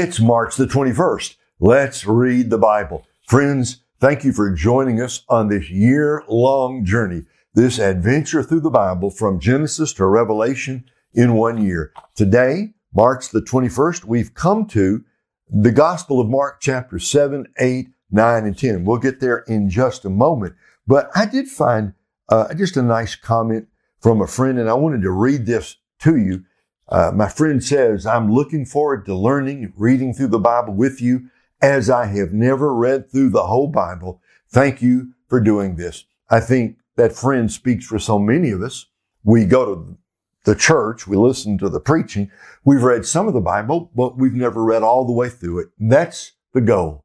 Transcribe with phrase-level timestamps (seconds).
[0.00, 1.34] It's March the 21st.
[1.58, 3.04] Let's read the Bible.
[3.26, 7.24] Friends, thank you for joining us on this year long journey,
[7.54, 10.84] this adventure through the Bible from Genesis to Revelation
[11.14, 11.92] in one year.
[12.14, 15.04] Today, March the 21st, we've come to
[15.50, 18.84] the Gospel of Mark chapter 7, 8, 9, and 10.
[18.84, 20.54] We'll get there in just a moment.
[20.86, 21.94] But I did find
[22.28, 23.66] uh, just a nice comment
[24.00, 26.44] from a friend, and I wanted to read this to you.
[26.88, 31.28] Uh, my friend says, I'm looking forward to learning, reading through the Bible with you
[31.60, 34.22] as I have never read through the whole Bible.
[34.50, 36.04] Thank you for doing this.
[36.30, 38.86] I think that friend speaks for so many of us.
[39.22, 39.98] We go to
[40.44, 42.30] the church, we listen to the preaching,
[42.64, 45.68] we've read some of the Bible, but we've never read all the way through it.
[45.78, 47.04] That's the goal.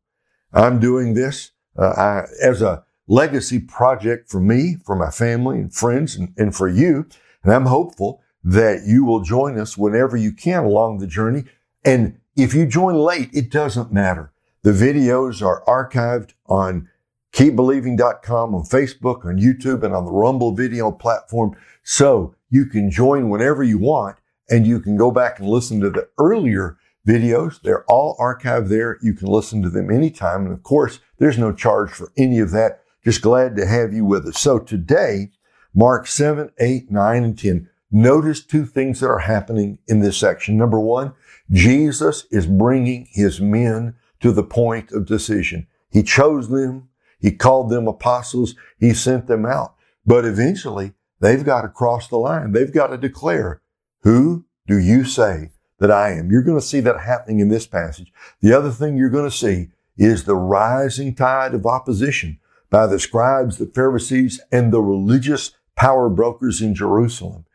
[0.54, 5.74] I'm doing this uh, I, as a legacy project for me, for my family and
[5.74, 7.08] friends, and, and for you.
[7.44, 11.44] And I'm hopeful that you will join us whenever you can along the journey.
[11.86, 14.32] And if you join late, it doesn't matter.
[14.64, 16.90] The videos are archived on
[17.34, 21.56] keepbelieving.com, on Facebook, on YouTube, and on the Rumble video platform.
[21.84, 24.18] So you can join whenever you want
[24.50, 27.62] and you can go back and listen to the earlier videos.
[27.62, 28.98] They're all archived there.
[29.02, 30.46] You can listen to them anytime.
[30.46, 32.82] And of course, there's no charge for any of that.
[33.04, 34.40] Just glad to have you with us.
[34.40, 35.32] So today,
[35.74, 37.70] Mark 7, 8, 9, and 10.
[37.96, 40.58] Notice two things that are happening in this section.
[40.58, 41.14] Number one,
[41.52, 45.68] Jesus is bringing his men to the point of decision.
[45.92, 46.90] He chose them.
[47.20, 48.56] He called them apostles.
[48.80, 49.76] He sent them out.
[50.08, 52.52] But eventually they've got to cross the line.
[52.52, 53.62] They've got to declare,
[54.02, 56.32] who do you say that I am?
[56.32, 58.12] You're going to see that happening in this passage.
[58.42, 62.40] The other thing you're going to see is the rising tide of opposition
[62.72, 67.46] by the scribes, the Pharisees, and the religious power brokers in Jerusalem.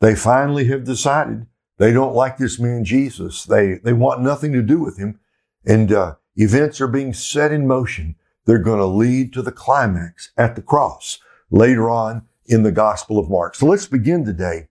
[0.00, 1.46] They finally have decided
[1.78, 3.44] they don't like this man Jesus.
[3.44, 5.18] They, they want nothing to do with him.
[5.64, 8.16] And uh, events are being set in motion.
[8.44, 11.18] They're going to lead to the climax at the cross
[11.50, 13.54] later on in the Gospel of Mark.
[13.54, 14.68] So let's begin today.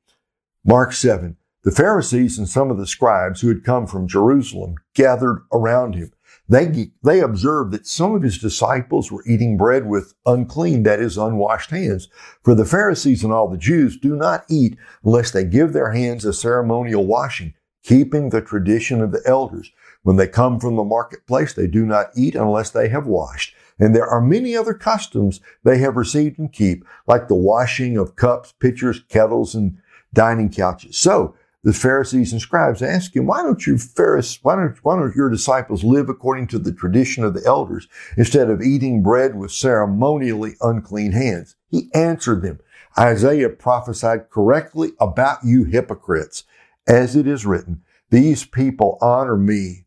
[0.64, 1.36] Mark 7.
[1.64, 6.12] The Pharisees and some of the scribes who had come from Jerusalem gathered around him.
[6.48, 11.18] They, they observed that some of his disciples were eating bread with unclean, that is,
[11.18, 12.08] unwashed hands.
[12.44, 16.24] For the Pharisees and all the Jews do not eat unless they give their hands
[16.24, 19.72] a ceremonial washing, keeping the tradition of the elders.
[20.04, 23.56] When they come from the marketplace, they do not eat unless they have washed.
[23.80, 28.16] And there are many other customs they have received and keep, like the washing of
[28.16, 29.80] cups, pitchers, kettles, and
[30.14, 30.96] dining couches.
[30.96, 31.36] So
[31.66, 35.32] the Pharisees and scribes asked him, why don't you Pharisees, why don't, why don't your
[35.32, 40.54] disciples live according to the tradition of the elders instead of eating bread with ceremonially
[40.62, 41.56] unclean hands?
[41.72, 42.60] He answered them,
[42.98, 46.44] Isaiah prophesied correctly about you hypocrites.
[46.88, 49.86] As it is written, these people honor me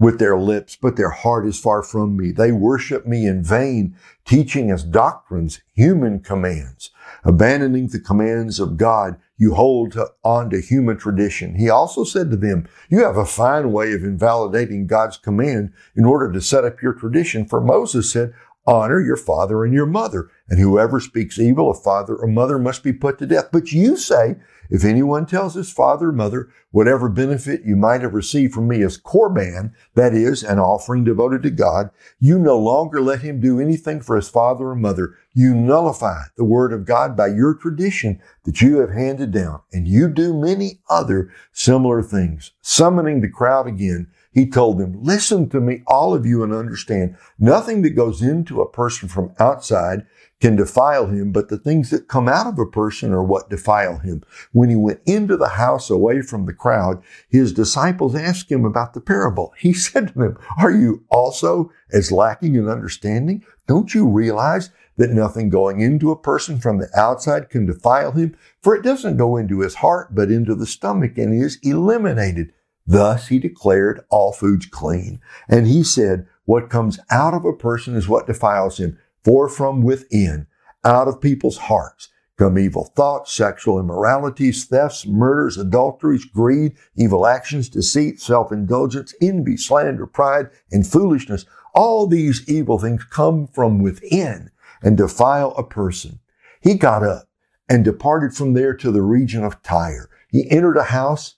[0.00, 2.32] with their lips, but their heart is far from me.
[2.32, 6.90] They worship me in vain, teaching as doctrines human commands,
[7.24, 11.54] abandoning the commands of God you hold to, on to human tradition.
[11.54, 16.04] He also said to them, you have a fine way of invalidating God's command in
[16.04, 17.46] order to set up your tradition.
[17.46, 18.34] For Moses said,
[18.66, 22.84] honor your father and your mother, and whoever speaks evil of father or mother must
[22.84, 23.48] be put to death.
[23.50, 24.36] But you say,
[24.68, 28.82] if anyone tells his father or mother, whatever benefit you might have received from me
[28.82, 33.58] as korban, that is, an offering devoted to God, you no longer let him do
[33.58, 35.16] anything for his father or mother.
[35.32, 39.86] You nullify the word of God by your tradition that you have handed down, and
[39.86, 42.50] you do many other similar things.
[42.62, 47.16] Summoning the crowd again, he told them, listen to me, all of you, and understand
[47.38, 50.04] nothing that goes into a person from outside
[50.40, 53.98] can defile him, but the things that come out of a person are what defile
[53.98, 54.22] him.
[54.52, 58.94] When he went into the house away from the crowd, his disciples asked him about
[58.94, 59.52] the parable.
[59.58, 63.44] He said to them, are you also as lacking in understanding?
[63.66, 68.36] Don't you realize that nothing going into a person from the outside can defile him?
[68.62, 72.52] For it doesn't go into his heart, but into the stomach and is eliminated.
[72.86, 75.20] Thus he declared all foods clean.
[75.48, 78.98] And he said, what comes out of a person is what defiles him.
[79.24, 80.46] For from within,
[80.84, 87.70] out of people's hearts, come evil thoughts, sexual immoralities, thefts, murders, adulteries, greed, evil actions,
[87.70, 91.46] deceit, self-indulgence, envy, slander, pride, and foolishness.
[91.74, 94.50] All these evil things come from within
[94.82, 96.20] and defile a person.
[96.60, 97.28] He got up
[97.68, 100.08] and departed from there to the region of Tyre.
[100.28, 101.36] He entered a house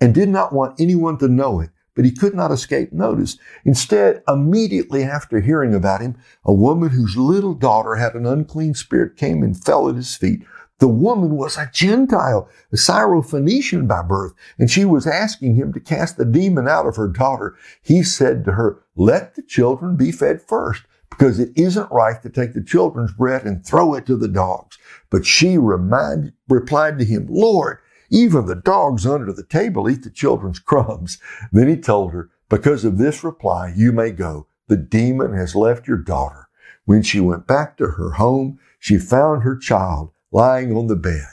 [0.00, 3.38] and did not want anyone to know it but he could not escape notice.
[3.64, 9.16] Instead, immediately after hearing about him, a woman whose little daughter had an unclean spirit
[9.16, 10.42] came and fell at his feet.
[10.78, 15.80] The woman was a Gentile, a Syrophoenician by birth, and she was asking him to
[15.80, 17.54] cast the demon out of her daughter.
[17.82, 20.82] He said to her, let the children be fed first,
[21.18, 24.78] because it isn't right to take the children's bread and throw it to the dogs.
[25.10, 27.78] But she reminded, replied to him, Lord,
[28.10, 31.18] even the dogs under the table eat the children's crumbs.
[31.52, 34.46] Then he told her, because of this reply, you may go.
[34.68, 36.48] The demon has left your daughter.
[36.84, 41.26] When she went back to her home, she found her child lying on the bed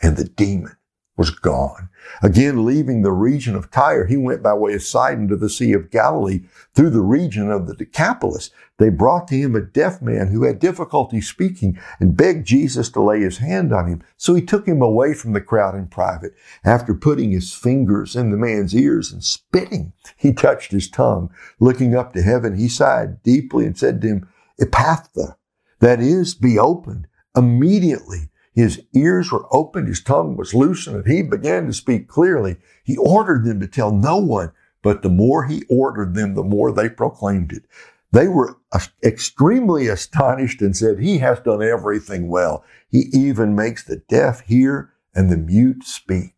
[0.00, 0.76] and the demon
[1.16, 1.88] was gone.
[2.22, 5.72] Again, leaving the region of Tyre, he went by way of Sidon to the Sea
[5.72, 6.40] of Galilee
[6.74, 8.50] through the region of the Decapolis.
[8.78, 13.02] They brought to him a deaf man who had difficulty speaking and begged Jesus to
[13.02, 14.02] lay his hand on him.
[14.16, 16.34] So he took him away from the crowd in private.
[16.64, 21.30] After putting his fingers in the man's ears and spitting, he touched his tongue.
[21.60, 24.28] Looking up to heaven, he sighed deeply and said to him,
[24.60, 25.36] Ephphatha,
[25.80, 27.06] that is, be opened.
[27.36, 32.56] Immediately, his ears were opened, his tongue was loosened, and he began to speak clearly.
[32.84, 34.52] He ordered them to tell no one,
[34.82, 37.64] but the more he ordered them, the more they proclaimed it.
[38.12, 38.58] They were
[39.02, 42.62] extremely astonished and said, He has done everything well.
[42.90, 46.34] He even makes the deaf hear and the mute speak.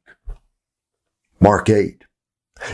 [1.41, 2.05] Mark 8.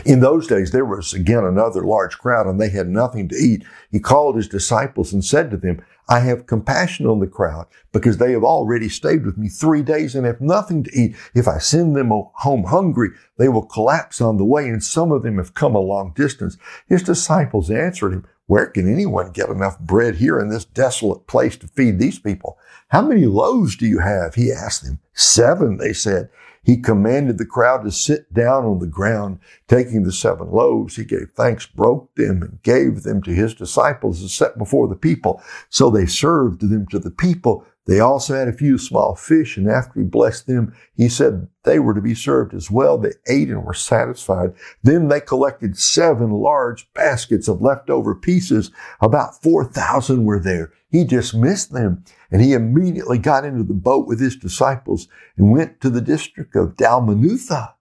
[0.05, 3.63] In those days, there was again another large crowd and they had nothing to eat.
[3.89, 8.17] He called his disciples and said to them, I have compassion on the crowd because
[8.17, 11.15] they have already stayed with me three days and have nothing to eat.
[11.33, 15.23] If I send them home hungry, they will collapse on the way and some of
[15.23, 16.57] them have come a long distance.
[16.87, 21.55] His disciples answered him, where can anyone get enough bread here in this desolate place
[21.55, 22.57] to feed these people?
[22.89, 24.35] How many loaves do you have?
[24.35, 24.99] He asked them.
[25.13, 26.29] Seven, they said.
[26.63, 29.39] He commanded the crowd to sit down on the ground.
[29.67, 34.21] Taking the seven loaves, he gave thanks, broke them, and gave them to his disciples
[34.21, 35.41] to set before the people.
[35.69, 37.65] So they served them to the people.
[37.91, 41.77] They also had a few small fish, and after he blessed them, he said they
[41.77, 42.97] were to be served as well.
[42.97, 44.53] They ate and were satisfied.
[44.81, 48.71] Then they collected seven large baskets of leftover pieces.
[49.01, 50.71] About 4,000 were there.
[50.89, 55.81] He dismissed them and he immediately got into the boat with his disciples and went
[55.81, 57.73] to the district of Dalmanutha.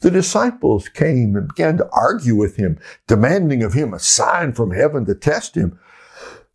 [0.00, 4.72] The disciples came and began to argue with him, demanding of him a sign from
[4.72, 5.78] heaven to test him.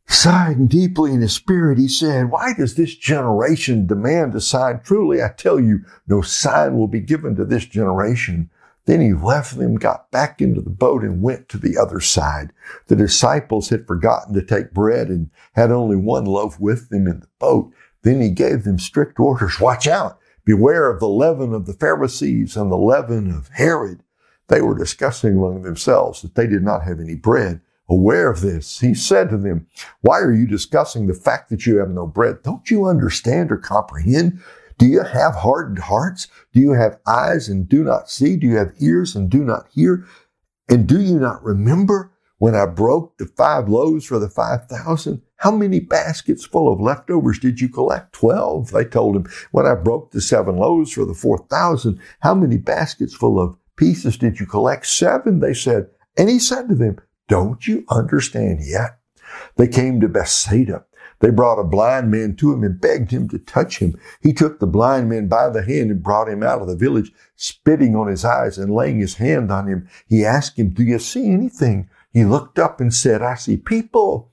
[0.09, 4.81] Sighing deeply in his spirit, he said, Why does this generation demand a sign?
[4.83, 8.49] Truly, I tell you, no sign will be given to this generation.
[8.85, 12.51] Then he left them, got back into the boat, and went to the other side.
[12.87, 17.19] The disciples had forgotten to take bread and had only one loaf with them in
[17.19, 17.71] the boat.
[18.01, 19.59] Then he gave them strict orders.
[19.59, 20.17] Watch out.
[20.43, 24.01] Beware of the leaven of the Pharisees and the leaven of Herod.
[24.47, 27.61] They were discussing among themselves that they did not have any bread.
[27.89, 29.65] Aware of this, he said to them,
[30.01, 32.43] Why are you discussing the fact that you have no bread?
[32.43, 34.39] Don't you understand or comprehend?
[34.77, 36.27] Do you have hardened hearts?
[36.53, 38.37] Do you have eyes and do not see?
[38.37, 40.05] Do you have ears and do not hear?
[40.69, 45.21] And do you not remember when I broke the five loaves for the 5,000?
[45.37, 48.13] How many baskets full of leftovers did you collect?
[48.13, 49.25] Twelve, they told him.
[49.51, 54.15] When I broke the seven loaves for the 4,000, how many baskets full of pieces
[54.15, 54.85] did you collect?
[54.85, 55.87] Seven, they said.
[56.17, 56.99] And he said to them,
[57.29, 58.99] don't you understand yet?
[59.55, 60.85] They came to Bethsaida.
[61.19, 63.97] They brought a blind man to him and begged him to touch him.
[64.21, 67.11] He took the blind man by the hand and brought him out of the village,
[67.35, 69.87] spitting on his eyes and laying his hand on him.
[70.07, 71.89] He asked him, do you see anything?
[72.11, 74.31] He looked up and said, I see people.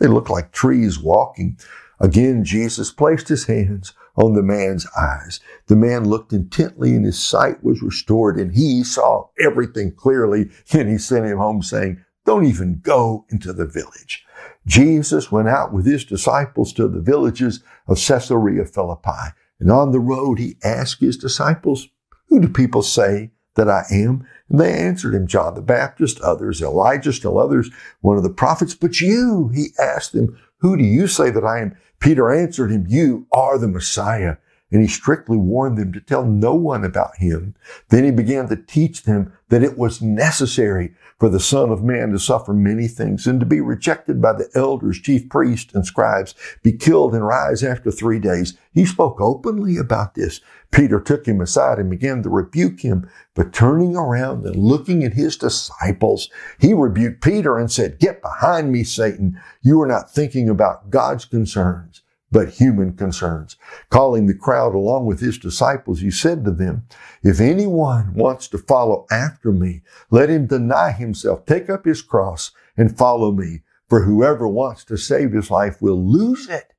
[0.00, 1.56] They look like trees walking.
[2.00, 5.40] Again, Jesus placed his hands on the man's eyes.
[5.66, 10.50] The man looked intently and his sight was restored and he saw everything clearly.
[10.70, 14.24] Then he sent him home saying, don't even go into the village.
[14.66, 19.32] Jesus went out with his disciples to the villages of Caesarea Philippi.
[19.60, 21.88] And on the road, he asked his disciples,
[22.28, 24.26] who do people say that I am?
[24.48, 28.74] And they answered him, John the Baptist, others, Elijah, still others, one of the prophets.
[28.74, 31.76] But you, he asked them, who do you say that I am?
[32.00, 34.36] Peter answered him, you are the Messiah.
[34.74, 37.54] And he strictly warned them to tell no one about him.
[37.90, 42.10] Then he began to teach them that it was necessary for the Son of Man
[42.10, 46.34] to suffer many things and to be rejected by the elders, chief priests, and scribes,
[46.64, 48.58] be killed and rise after three days.
[48.72, 50.40] He spoke openly about this.
[50.72, 55.12] Peter took him aside and began to rebuke him, but turning around and looking at
[55.12, 56.28] his disciples,
[56.58, 59.40] he rebuked Peter and said, Get behind me, Satan.
[59.62, 63.56] You are not thinking about God's concerns but human concerns.
[63.90, 66.86] Calling the crowd along with his disciples, he said to them,
[67.22, 72.50] If anyone wants to follow after me, let him deny himself, take up his cross,
[72.76, 73.62] and follow me.
[73.88, 76.73] For whoever wants to save his life will lose it.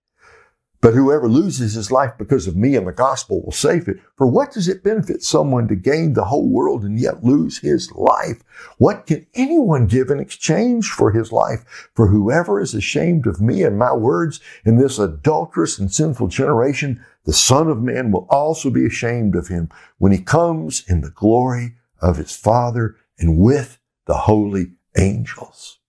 [0.82, 3.98] But whoever loses his life because of me and the gospel will save it.
[4.15, 7.91] For what does it benefit someone to gain the whole world and yet lose his
[7.94, 8.44] life?
[8.77, 11.89] What can anyone give in exchange for his life?
[11.96, 17.03] For whoever is ashamed of me and my words in this adulterous and sinful generation,
[17.24, 21.10] the Son of Man will also be ashamed of him when he comes in the
[21.10, 25.79] glory of his Father and with the holy angels.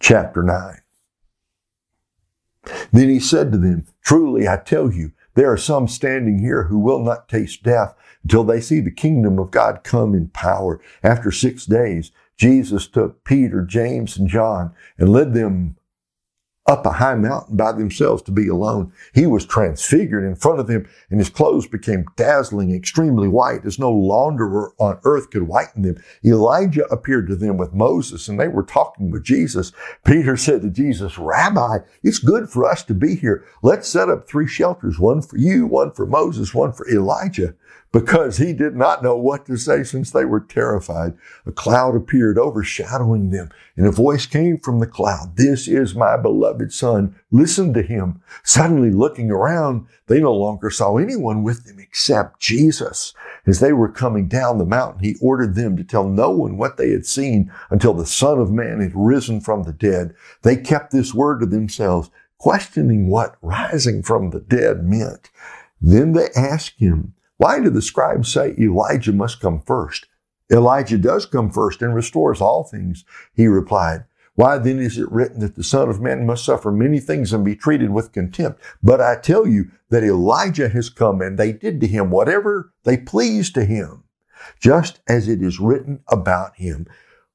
[0.00, 0.78] Chapter 9.
[2.92, 6.78] Then he said to them, Truly I tell you, there are some standing here who
[6.78, 10.80] will not taste death until they see the kingdom of God come in power.
[11.02, 15.76] After six days, Jesus took Peter, James, and John and led them
[16.68, 18.92] up a high mountain by themselves to be alone.
[19.14, 23.78] He was transfigured in front of them and his clothes became dazzling, extremely white as
[23.78, 25.96] no launderer on earth could whiten them.
[26.24, 29.72] Elijah appeared to them with Moses and they were talking with Jesus.
[30.04, 33.46] Peter said to Jesus, Rabbi, it's good for us to be here.
[33.62, 37.54] Let's set up three shelters, one for you, one for Moses, one for Elijah
[37.92, 41.14] because he did not know what to say since they were terrified.
[41.46, 45.36] A cloud appeared overshadowing them and a voice came from the cloud.
[45.36, 47.14] This is my beloved son.
[47.30, 48.20] listened to him.
[48.42, 53.14] Suddenly looking around, they no longer saw anyone with them except Jesus.
[53.46, 56.76] As they were coming down the mountain, he ordered them to tell no one what
[56.76, 60.14] they had seen until the son of man had risen from the dead.
[60.42, 65.30] They kept this word to themselves, questioning what rising from the dead meant.
[65.80, 70.06] Then they asked him, why do the scribes say Elijah must come first?
[70.50, 73.04] Elijah does come first and restores all things.
[73.34, 74.04] He replied,
[74.38, 77.44] why then is it written that the Son of Man must suffer many things and
[77.44, 78.62] be treated with contempt?
[78.80, 82.98] But I tell you that Elijah has come and they did to him whatever they
[82.98, 84.04] pleased to him,
[84.60, 86.86] just as it is written about him.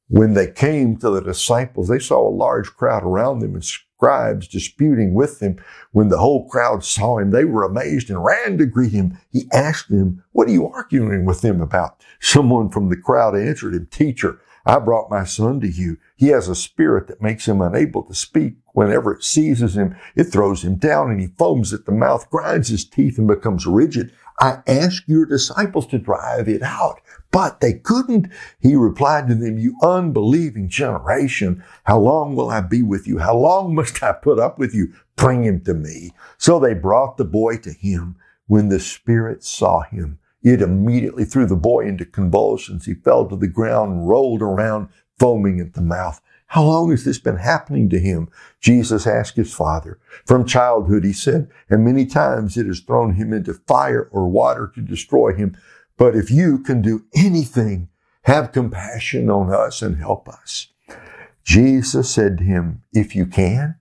[0.08, 4.48] When they came to the disciples, they saw a large crowd around them and scribes
[4.48, 5.62] disputing with him.
[5.92, 9.18] When the whole crowd saw him, they were amazed and ran to greet him.
[9.30, 12.02] He asked them, what are you arguing with them about?
[12.22, 15.98] Someone from the crowd answered him, teacher, I brought my son to you.
[16.16, 18.56] He has a spirit that makes him unable to speak.
[18.74, 22.70] Whenever it seizes him, it throws him down and he foams at the mouth, grinds
[22.70, 24.12] his teeth and becomes rigid.
[24.40, 27.02] I asked your disciples to drive it out,
[27.32, 28.30] but they couldn't.
[28.60, 33.20] He replied to them, you unbelieving generation, how long will I be with you?
[33.20, 34.94] How long must I put up with you?
[35.16, 36.14] Bring him to me.
[36.38, 38.16] So they brought the boy to him.
[38.48, 42.86] When the spirit saw him, it immediately threw the boy into convulsions.
[42.86, 46.22] He fell to the ground rolled around, foaming at the mouth.
[46.48, 48.30] How long has this been happening to him?
[48.60, 50.00] Jesus asked his father.
[50.26, 54.72] From childhood, he said, and many times it has thrown him into fire or water
[54.76, 55.58] to destroy him.
[55.98, 57.90] But if you can do anything,
[58.24, 60.68] have compassion on us and help us.
[61.44, 63.76] Jesus said to him, if you can,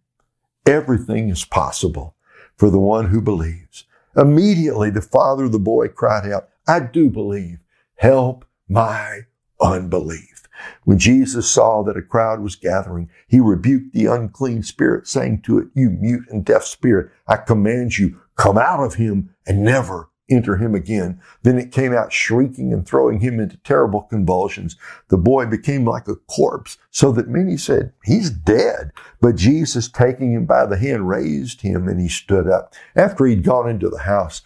[0.65, 2.15] everything is possible
[2.57, 3.85] for the one who believes.
[4.17, 7.59] Immediately the father of the boy cried out, I do believe.
[7.97, 9.21] Help my
[9.61, 10.49] unbelief.
[10.85, 15.59] When Jesus saw that a crowd was gathering, he rebuked the unclean spirit, saying to
[15.59, 20.11] it, You mute and deaf spirit, I command you, come out of him and never
[20.31, 21.21] enter him again.
[21.43, 24.77] Then it came out shrieking and throwing him into terrible convulsions.
[25.09, 28.93] The boy became like a corpse, so that many said, He's dead.
[29.21, 32.75] But Jesus, taking him by the hand, raised him and he stood up.
[32.97, 34.43] After he'd gone into the house,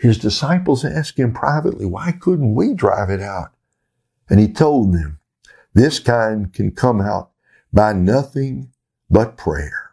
[0.00, 3.52] his disciples asked him privately, Why couldn't we drive it out?
[4.30, 5.18] And he told them,
[5.74, 7.30] this kind can come out
[7.72, 8.72] by nothing
[9.10, 9.90] but prayer.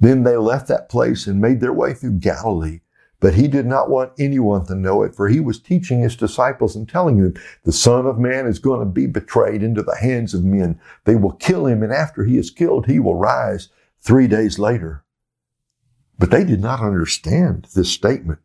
[0.00, 2.80] Then they left that place and made their way through Galilee.
[3.20, 6.74] But he did not want anyone to know it, for he was teaching his disciples
[6.74, 7.34] and telling them,
[7.64, 10.80] the Son of Man is going to be betrayed into the hands of men.
[11.04, 13.68] They will kill him, and after he is killed, he will rise
[14.00, 15.04] three days later.
[16.18, 18.40] But they did not understand this statement,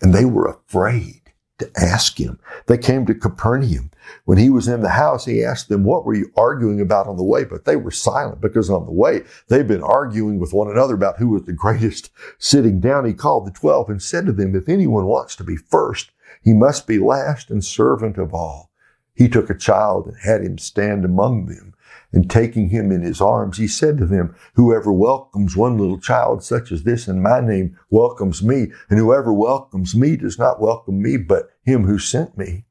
[0.00, 1.22] and they were afraid
[1.58, 2.38] to ask him.
[2.66, 3.90] They came to Capernaum.
[4.24, 7.16] When he was in the house, he asked them, what were you arguing about on
[7.16, 7.44] the way?
[7.44, 11.16] But they were silent because on the way, they'd been arguing with one another about
[11.16, 12.10] who was the greatest.
[12.38, 15.56] Sitting down, he called the twelve and said to them, if anyone wants to be
[15.56, 16.10] first,
[16.42, 18.70] he must be last and servant of all.
[19.14, 21.72] He took a child and had him stand among them
[22.12, 26.42] and taking him in his arms, he said to them, whoever welcomes one little child
[26.42, 31.02] such as this in my name welcomes me, and whoever welcomes me does not welcome
[31.02, 32.64] me, but him who sent me.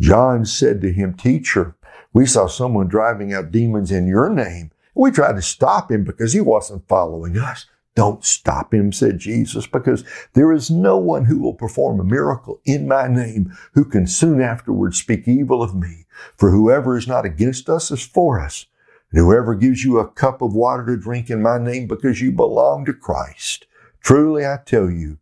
[0.00, 1.76] John said to him, teacher,
[2.12, 4.70] we saw someone driving out demons in your name.
[4.94, 7.66] We tried to stop him because he wasn't following us.
[7.94, 12.60] Don't stop him, said Jesus, because there is no one who will perform a miracle
[12.64, 16.06] in my name who can soon afterwards speak evil of me.
[16.36, 18.66] For whoever is not against us is for us.
[19.10, 22.32] And whoever gives you a cup of water to drink in my name because you
[22.32, 23.66] belong to Christ,
[24.02, 25.18] Truly I tell you,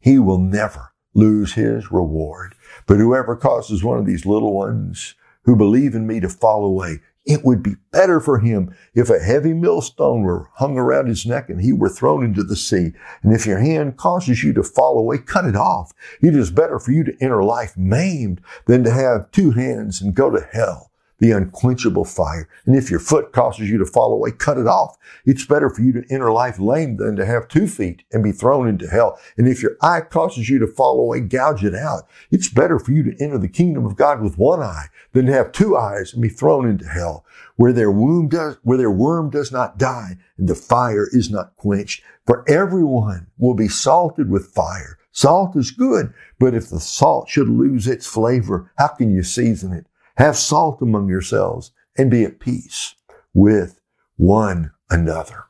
[0.00, 2.54] he will never lose his reward.
[2.86, 7.00] But whoever causes one of these little ones who believe in me to fall away,
[7.26, 11.48] it would be better for him if a heavy millstone were hung around his neck
[11.48, 12.92] and he were thrown into the sea.
[13.22, 15.92] And if your hand causes you to fall away, cut it off.
[16.20, 20.14] It is better for you to enter life maimed than to have two hands and
[20.14, 20.90] go to hell
[21.24, 22.46] the unquenchable fire.
[22.66, 24.98] And if your foot causes you to fall away, cut it off.
[25.24, 28.30] It's better for you to enter life lame than to have two feet and be
[28.30, 29.18] thrown into hell.
[29.38, 32.02] And if your eye causes you to fall away, gouge it out.
[32.30, 35.32] It's better for you to enter the kingdom of God with one eye than to
[35.32, 37.24] have two eyes and be thrown into hell,
[37.56, 41.56] where their womb does, where their worm does not die and the fire is not
[41.56, 42.02] quenched.
[42.26, 44.98] For everyone will be salted with fire.
[45.10, 49.72] Salt is good, but if the salt should lose its flavor, how can you season
[49.72, 49.86] it?
[50.16, 52.94] Have salt among yourselves and be at peace
[53.32, 53.80] with
[54.16, 55.44] one another.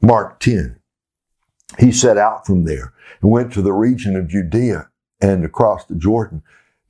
[0.00, 0.78] Mark 10.
[1.78, 4.88] He set out from there and went to the region of Judea
[5.20, 6.42] and across the Jordan.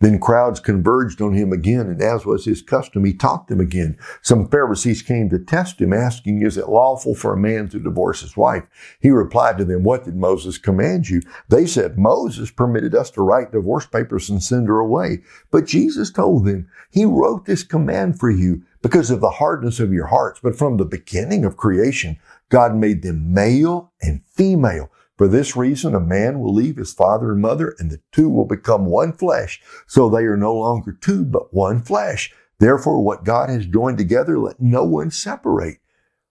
[0.05, 3.97] Then crowds converged on him again, and as was his custom, he taught them again.
[4.21, 8.21] Some Pharisees came to test him, asking, Is it lawful for a man to divorce
[8.21, 8.65] his wife?
[9.01, 11.23] He replied to them, What did Moses command you?
[11.49, 15.23] They said, Moses permitted us to write divorce papers and send her away.
[15.51, 19.91] But Jesus told them, He wrote this command for you because of the hardness of
[19.91, 20.39] your hearts.
[20.43, 22.19] But from the beginning of creation,
[22.51, 24.91] God made them male and female.
[25.17, 28.47] For this reason, a man will leave his father and mother, and the two will
[28.47, 29.63] become one flesh.
[29.87, 32.35] So they are no longer two, but one flesh.
[32.59, 35.79] Therefore, what God has joined together, let no one separate.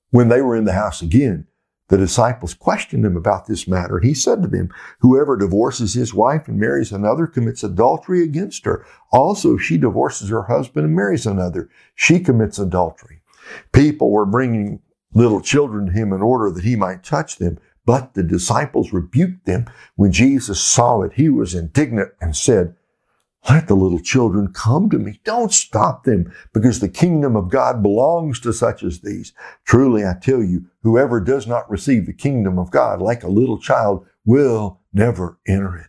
[0.09, 1.47] When they were in the house again,
[1.89, 3.99] the disciples questioned him about this matter.
[3.99, 8.85] He said to them, Whoever divorces his wife and marries another commits adultery against her.
[9.11, 13.21] Also, if she divorces her husband and marries another, she commits adultery.
[13.73, 14.81] People were bringing
[15.13, 17.59] little children to him in order that he might touch them.
[17.85, 19.65] But the disciples rebuked them.
[19.95, 22.75] When Jesus saw it, he was indignant and said,
[23.49, 25.19] let the little children come to me.
[25.25, 29.33] Don't stop them because the kingdom of God belongs to such as these.
[29.65, 33.59] Truly, I tell you, whoever does not receive the kingdom of God like a little
[33.59, 35.87] child will never enter it.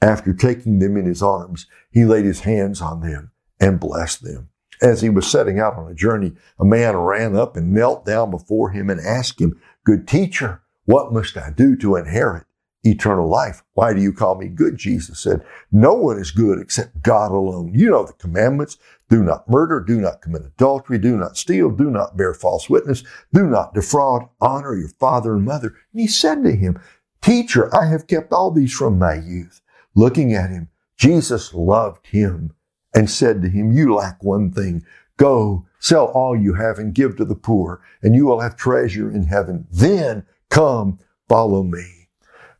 [0.00, 4.50] After taking them in his arms, he laid his hands on them and blessed them.
[4.80, 8.30] As he was setting out on a journey, a man ran up and knelt down
[8.30, 12.46] before him and asked him, Good teacher, what must I do to inherit
[12.84, 13.62] eternal life?
[13.74, 14.76] Why do you call me good?
[14.76, 17.72] Jesus said, No one is good except God alone.
[17.74, 18.78] You know the commandments.
[19.08, 19.80] Do not murder.
[19.80, 20.98] Do not commit adultery.
[20.98, 21.70] Do not steal.
[21.70, 23.04] Do not bear false witness.
[23.32, 24.28] Do not defraud.
[24.40, 25.74] Honor your father and mother.
[25.92, 26.80] And he said to him,
[27.20, 29.60] Teacher, I have kept all these from my youth.
[29.94, 32.52] Looking at him, Jesus loved him
[32.94, 34.84] and said to him, You lack one thing.
[35.16, 39.10] Go, sell all you have and give to the poor, and you will have treasure
[39.10, 39.66] in heaven.
[39.70, 42.08] Then Come, follow me.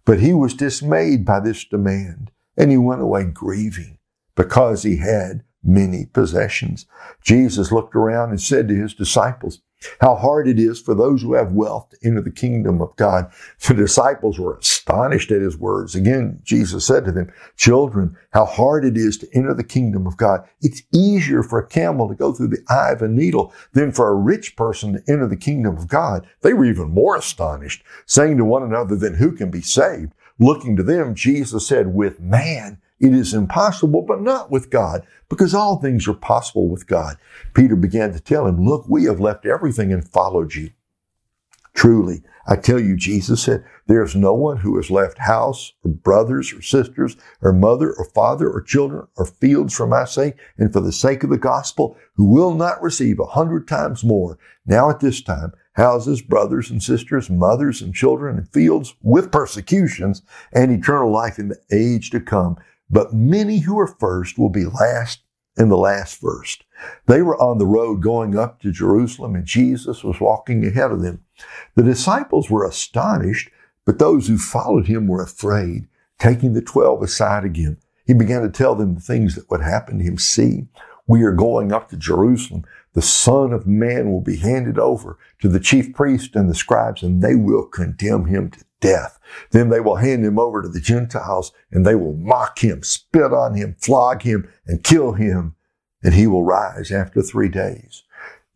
[0.04, 3.96] But he was dismayed by this demand, and he went away grieving
[4.35, 6.85] because he had many possessions.
[7.22, 9.62] Jesus looked around and said to his disciples,
[10.01, 13.31] how hard it is for those who have wealth to enter the kingdom of God.
[13.66, 15.94] The disciples were astonished at his words.
[15.94, 20.16] Again, Jesus said to them, children, how hard it is to enter the kingdom of
[20.16, 20.46] God.
[20.61, 24.09] It's easier for a camel to go through the eye of a needle than for
[24.09, 26.27] a rich person to enter the kingdom of God.
[26.42, 30.12] They were even more astonished, saying to one another, then who can be saved?
[30.38, 35.54] Looking to them, Jesus said, with man, it is impossible, but not with God, because
[35.54, 37.16] all things are possible with God.
[37.54, 40.70] Peter began to tell him, look, we have left everything and followed you.
[41.74, 45.90] Truly, I tell you, Jesus said, there is no one who has left house or
[45.90, 50.72] brothers or sisters or mother or father or children or fields for my sake and
[50.72, 54.88] for the sake of the gospel who will not receive a hundred times more now
[54.88, 60.22] at this time houses, brothers and sisters, mothers and children and fields with persecutions
[60.54, 62.56] and eternal life in the age to come.
[62.90, 65.22] But many who are first will be last
[65.57, 66.64] and the last first.
[67.07, 71.03] They were on the road going up to Jerusalem and Jesus was walking ahead of
[71.03, 71.25] them.
[71.75, 73.51] The disciples were astonished,
[73.85, 75.88] but those who followed him were afraid.
[76.18, 79.99] Taking the twelve aside again, he began to tell them the things that would happen
[79.99, 80.18] to him.
[80.18, 80.66] See,
[81.07, 82.64] we are going up to Jerusalem.
[82.96, 87.02] The Son of Man will be handed over to the chief priests and the scribes,
[87.02, 89.18] and they will condemn him to death.
[89.50, 93.35] Then they will hand him over to the Gentiles and they will mock him, spit
[93.35, 95.56] on him, flog him, and kill him.
[96.02, 98.02] And he will rise after three days.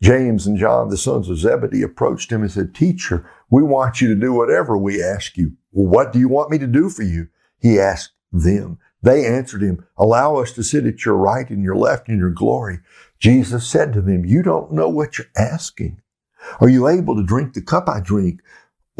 [0.01, 4.07] James and John, the sons of Zebedee, approached him and said, Teacher, we want you
[4.07, 5.55] to do whatever we ask you.
[5.71, 7.27] Well, what do you want me to do for you?
[7.59, 8.79] He asked them.
[9.01, 12.31] They answered him, Allow us to sit at your right and your left in your
[12.31, 12.79] glory.
[13.19, 16.01] Jesus said to them, You don't know what you're asking.
[16.59, 18.41] Are you able to drink the cup I drink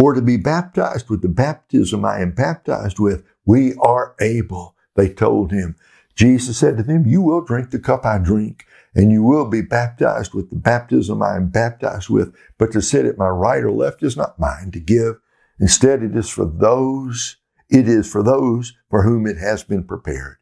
[0.02, 5.10] or to be baptized with the baptism I am baptized with, we are able, they
[5.10, 5.76] told him.
[6.16, 9.62] Jesus said to them, You will drink the cup I drink, and you will be
[9.62, 12.36] baptized with the baptism I am baptized with.
[12.58, 15.20] But to sit at my right or left is not mine to give.
[15.60, 17.38] Instead, it is for those,
[17.72, 20.38] it is for those for whom it has been prepared.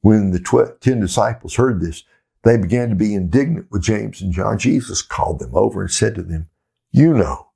[0.00, 2.04] When the tw- ten disciples heard this,
[2.44, 4.58] they began to be indignant with James and John.
[4.58, 6.48] Jesus called them over and said to them,
[6.92, 7.48] You know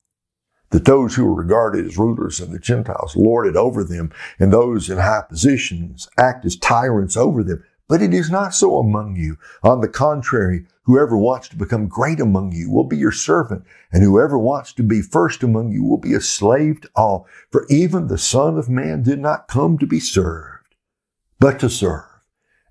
[0.71, 4.53] that those who are regarded as rulers of the Gentiles lord it over them, and
[4.53, 7.63] those in high positions act as tyrants over them.
[7.89, 9.37] But it is not so among you.
[9.63, 14.03] On the contrary, whoever wants to become great among you will be your servant, and
[14.03, 17.27] whoever wants to be first among you will be a slave to all.
[17.51, 20.75] For even the Son of Man did not come to be served,
[21.39, 22.05] but to serve,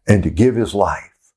[0.08, 1.34] and to give his life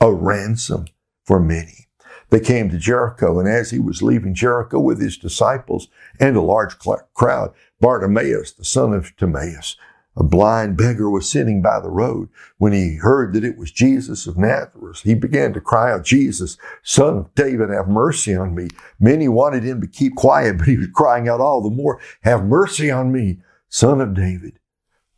[0.00, 0.86] a ransom
[1.24, 1.88] for many.
[2.30, 6.40] They came to Jericho, and as he was leaving Jericho with his disciples and a
[6.40, 6.76] large
[7.14, 9.76] crowd, Bartimaeus, the son of Timaeus,
[10.16, 12.28] a blind beggar, was sitting by the road.
[12.58, 16.56] When he heard that it was Jesus of Nazareth, he began to cry out, Jesus,
[16.82, 18.68] son of David, have mercy on me.
[18.98, 22.44] Many wanted him to keep quiet, but he was crying out all the more, have
[22.44, 24.58] mercy on me, son of David.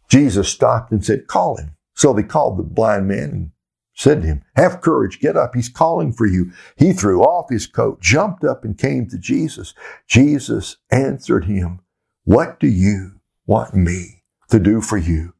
[0.09, 1.77] Jesus stopped and said, call him.
[1.95, 3.51] So they called the blind man and
[3.95, 6.53] said to him, Have courage, get up, he's calling for you.
[6.77, 9.75] He threw off his coat, jumped up, and came to Jesus.
[10.07, 11.81] Jesus answered him,
[12.25, 14.22] What do you want me
[14.53, 15.33] to do for you?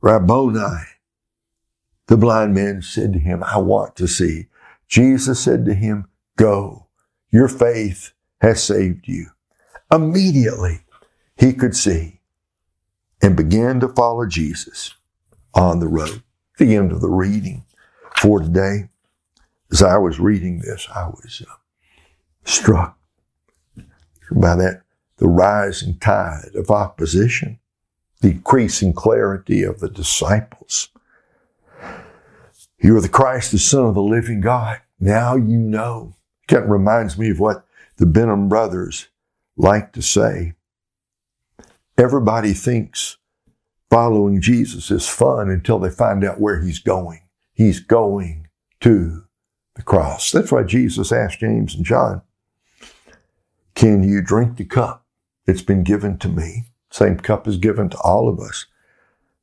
[0.00, 0.84] Rabboni.
[2.06, 4.46] The blind man said to him, I want to see.
[4.88, 6.86] Jesus said to him, Go,
[7.30, 9.26] your faith has saved you.
[9.92, 10.80] Immediately
[11.36, 12.20] he could see
[13.20, 14.94] and began to follow Jesus
[15.54, 16.22] on the road.
[16.58, 17.64] The end of the reading
[18.16, 18.88] for today.
[19.70, 21.52] As I was reading this, I was uh,
[22.44, 22.98] struck
[24.30, 24.82] by that,
[25.18, 27.58] the rising tide of opposition,
[28.24, 30.88] the increasing clarity of the disciples.
[32.78, 34.80] You are the Christ, the Son of the living God.
[34.98, 36.14] Now you know.
[36.50, 37.66] Of reminds me of what
[37.98, 39.08] the Benham brothers
[39.58, 40.54] like to say.
[41.98, 43.18] Everybody thinks
[43.90, 47.20] following Jesus is fun until they find out where he's going.
[47.52, 48.48] He's going
[48.80, 49.24] to
[49.74, 50.32] the cross.
[50.32, 52.22] That's why Jesus asked James and John,
[53.74, 55.04] Can you drink the cup
[55.46, 56.64] that's been given to me?
[56.94, 58.66] Same cup is given to all of us.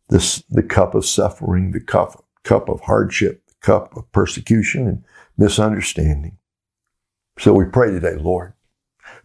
[0.07, 5.03] This, the cup of suffering, the cup, cup of hardship, the cup of persecution and
[5.37, 6.37] misunderstanding.
[7.37, 8.53] So we pray today, Lord.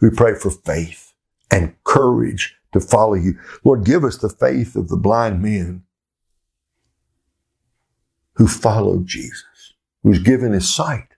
[0.00, 1.14] We pray for faith
[1.52, 3.38] and courage to follow you.
[3.62, 5.84] Lord, give us the faith of the blind men
[8.34, 11.14] who followed Jesus, who was given his sight,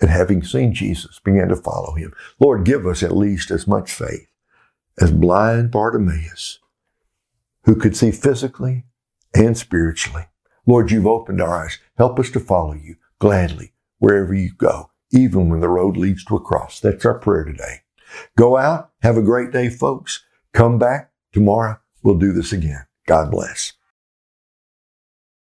[0.00, 2.12] and having seen Jesus, began to follow him.
[2.40, 4.26] Lord, give us at least as much faith
[5.00, 6.58] as blind Bartimaeus,
[7.64, 8.84] who could see physically
[9.34, 10.26] and spiritually.
[10.66, 11.78] Lord, you've opened our eyes.
[11.96, 16.36] Help us to follow you gladly wherever you go, even when the road leads to
[16.36, 16.80] a cross.
[16.80, 17.82] That's our prayer today.
[18.36, 18.90] Go out.
[19.02, 20.24] Have a great day, folks.
[20.52, 21.78] Come back tomorrow.
[22.02, 22.86] We'll do this again.
[23.06, 23.74] God bless.